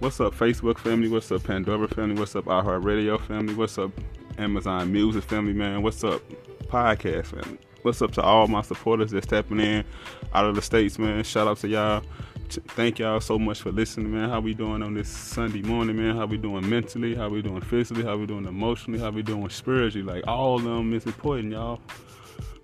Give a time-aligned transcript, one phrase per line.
[0.00, 1.08] What's up, Facebook family?
[1.08, 2.18] What's up, Pandora family?
[2.18, 3.52] What's up, iHeartRadio family?
[3.52, 3.90] What's up,
[4.38, 5.82] Amazon Music family, man?
[5.82, 6.22] What's up,
[6.68, 7.58] podcast family?
[7.82, 9.84] What's up to all my supporters that's tapping in
[10.32, 11.22] out of the states, man?
[11.22, 12.02] Shout out to y'all.
[12.48, 14.30] Thank y'all so much for listening, man.
[14.30, 16.16] How we doing on this Sunday morning, man?
[16.16, 17.14] How we doing mentally?
[17.14, 18.02] How we doing physically?
[18.02, 19.00] How we doing emotionally?
[19.00, 20.02] How we doing spiritually?
[20.02, 21.78] Like all of them is important, y'all.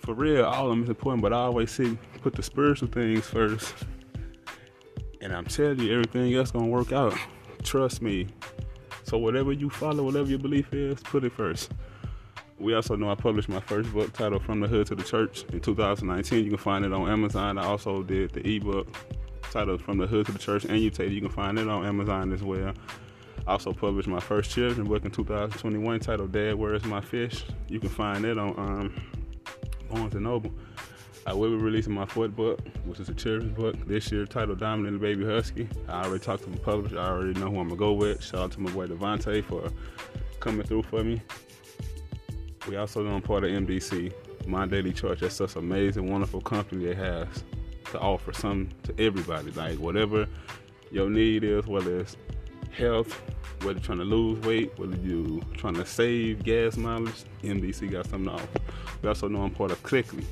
[0.00, 1.22] For real, all of them is important.
[1.22, 3.74] But I always say put the spiritual things first,
[5.22, 7.16] and I'm telling you, everything else gonna work out.
[7.62, 8.26] Trust me.
[9.04, 11.72] So whatever you follow, whatever your belief is, put it first.
[12.58, 15.44] We also know I published my first book titled From the Hood to the Church
[15.52, 16.44] in 2019.
[16.44, 17.58] You can find it on Amazon.
[17.58, 18.88] I also did the ebook
[19.50, 21.10] titled From the Hood to the Church and You Take.
[21.10, 22.72] You can find it on Amazon as well.
[23.46, 27.44] I also published my first children's book in 2021 titled Dad, Where's My Fish?
[27.68, 28.94] You can find it on um,
[29.90, 30.52] Barnes and Noble.
[31.24, 34.58] I will be releasing my fourth book, which is a children's book this year titled
[34.58, 35.68] Diamond and the Baby Husky.
[35.88, 36.98] I already talked to my publisher.
[36.98, 38.24] I already know who I'm to go with.
[38.24, 39.70] Shout out to my boy Devontae for
[40.40, 41.22] coming through for me.
[42.68, 44.12] We also know I'm part of MDC,
[44.48, 45.20] My Daily Choice.
[45.20, 47.44] That's such an amazing, wonderful company that has
[47.92, 49.52] to offer something to everybody.
[49.52, 50.26] Like whatever
[50.90, 52.16] your need is, whether it's
[52.76, 53.12] health,
[53.60, 57.92] whether you're trying to lose weight, whether you are trying to save gas mileage, MDC
[57.92, 58.58] got something to offer.
[59.02, 60.24] We also know I'm part of Clickly.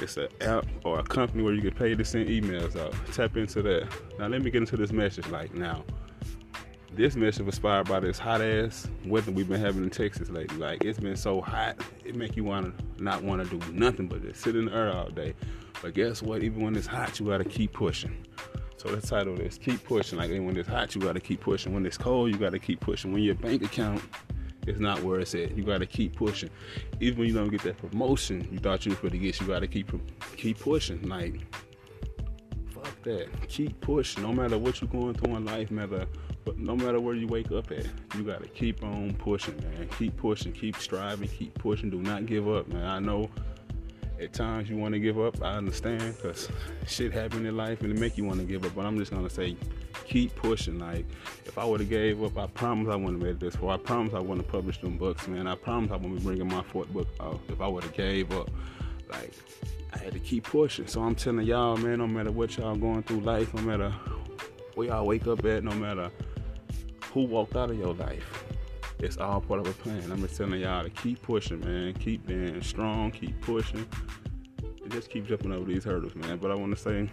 [0.00, 2.94] It's an app or a company where you get paid to send emails out.
[3.12, 3.88] Tap into that.
[4.18, 5.26] Now let me get into this message.
[5.28, 5.84] Like now,
[6.92, 10.56] this message was inspired by this hot ass weather we've been having in Texas lately.
[10.56, 14.40] Like it's been so hot, it make you wanna not wanna do nothing but just
[14.40, 15.34] sit in the air all day.
[15.82, 16.42] But guess what?
[16.42, 18.24] Even when it's hot, you gotta keep pushing.
[18.76, 20.18] So the title is Keep Pushing.
[20.18, 21.74] Like when it's hot, you gotta keep pushing.
[21.74, 23.12] When it's cold, you gotta keep pushing.
[23.12, 24.00] When your bank account
[24.68, 26.50] is not where it's at, you gotta keep pushing.
[27.00, 29.66] Even when you don't get that promotion you thought you were gonna get, you gotta
[29.66, 29.90] keep
[30.36, 31.02] keep pushing.
[31.08, 31.40] Like
[32.70, 33.48] fuck that.
[33.48, 34.22] Keep pushing.
[34.22, 36.06] No matter what you're going through in life, matter
[36.44, 39.88] but no matter where you wake up at, you gotta keep on pushing, man.
[39.98, 41.90] Keep pushing, keep striving, keep pushing.
[41.90, 42.86] Do not give up, man.
[42.86, 43.28] I know
[44.20, 45.42] at times you want to give up.
[45.42, 46.48] I understand because
[46.86, 48.74] shit happen in life and it make you want to give up.
[48.74, 49.56] But I'm just gonna say,
[50.04, 50.78] keep pushing.
[50.78, 51.06] Like
[51.46, 53.74] if I would have gave up, I promise I wouldn't have made this far.
[53.74, 55.46] I promise I wouldn't have published them books, man.
[55.46, 58.32] I promise I wouldn't be bringing my fourth book out if I would have gave
[58.32, 58.50] up.
[59.08, 59.32] Like
[59.92, 60.86] I had to keep pushing.
[60.86, 63.90] So I'm telling y'all, man, no matter what y'all going through life, no matter
[64.74, 66.10] where y'all wake up at, no matter
[67.12, 68.44] who walked out of your life
[69.00, 70.10] it's all part of a plan.
[70.10, 71.94] I'm just telling y'all to keep pushing, man.
[71.94, 73.86] Keep being strong, keep pushing,
[74.82, 76.38] and just keep jumping over these hurdles, man.
[76.38, 77.08] But I want to say,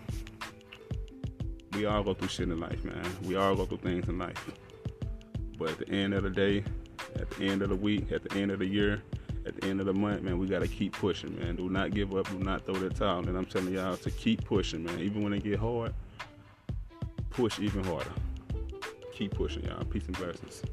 [1.73, 3.05] we all go through shit in life, man.
[3.23, 4.51] We all go through things in life.
[5.57, 6.63] But at the end of the day,
[7.15, 9.03] at the end of the week, at the end of the year,
[9.45, 11.55] at the end of the month, man, we gotta keep pushing, man.
[11.55, 12.27] Do not give up.
[12.29, 13.27] Do not throw the towel.
[13.27, 14.99] And I'm telling y'all to keep pushing, man.
[14.99, 15.93] Even when it get hard,
[17.29, 18.09] push even harder.
[19.13, 19.83] Keep pushing, y'all.
[19.85, 20.63] Peace and blessings.